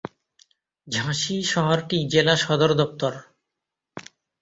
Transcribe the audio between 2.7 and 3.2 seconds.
দপ্তর।